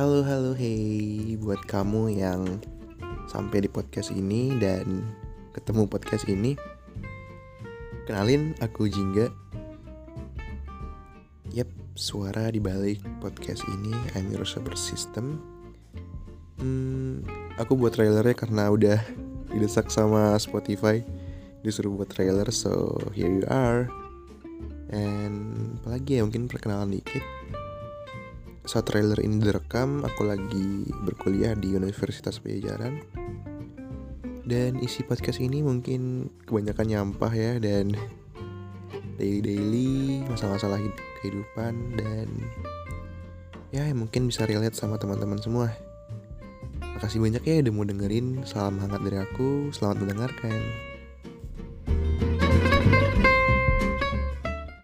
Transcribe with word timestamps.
Halo 0.00 0.24
halo 0.24 0.56
hey. 0.56 1.36
Buat 1.36 1.68
kamu 1.68 2.24
yang 2.24 2.56
sampai 3.28 3.60
di 3.60 3.68
podcast 3.68 4.08
ini 4.08 4.56
dan 4.56 5.04
ketemu 5.52 5.84
podcast 5.84 6.24
ini 6.24 6.56
Kenalin 8.08 8.56
aku 8.64 8.88
Jingga. 8.88 9.28
Yap, 11.52 11.68
suara 12.00 12.48
di 12.48 12.64
balik 12.64 13.04
podcast 13.20 13.60
ini 13.76 13.92
I'm 14.16 14.32
your 14.32 14.48
super 14.48 14.72
system. 14.72 15.36
Hmm, 16.56 17.20
Aku 17.60 17.76
buat 17.76 17.92
trailernya 17.92 18.32
karena 18.32 18.72
udah 18.72 19.04
didesak 19.52 19.92
sama 19.92 20.32
Spotify. 20.40 21.04
Disuruh 21.60 21.92
buat 21.92 22.08
trailer 22.08 22.48
so 22.48 22.96
here 23.12 23.28
you 23.28 23.44
are. 23.52 23.84
And 24.96 25.76
apalagi 25.84 26.16
ya 26.16 26.24
mungkin 26.24 26.48
perkenalan 26.48 26.88
dikit 26.88 27.20
saat 28.70 28.86
trailer 28.86 29.18
ini 29.18 29.42
direkam, 29.42 30.06
aku 30.06 30.22
lagi 30.30 30.86
berkuliah 31.02 31.58
di 31.58 31.74
Universitas 31.74 32.38
Pajajaran. 32.38 33.02
Dan 34.46 34.78
isi 34.78 35.02
podcast 35.02 35.42
ini 35.42 35.58
mungkin 35.58 36.30
kebanyakan 36.46 36.86
nyampah 36.86 37.34
ya 37.34 37.58
dan 37.58 37.98
daily-daily 39.18 40.22
masalah-masalah 40.30 40.78
kehidupan 41.18 41.98
dan 41.98 42.30
ya 43.74 43.90
mungkin 43.90 44.30
bisa 44.30 44.46
relate 44.46 44.78
sama 44.78 45.02
teman-teman 45.02 45.42
semua. 45.42 45.74
Makasih 46.78 47.18
banyak 47.18 47.42
ya 47.42 47.66
udah 47.66 47.74
mau 47.74 47.82
dengerin. 47.82 48.46
Salam 48.46 48.78
hangat 48.78 49.02
dari 49.02 49.18
aku. 49.18 49.74
Selamat 49.74 50.06
mendengarkan. 50.06 50.89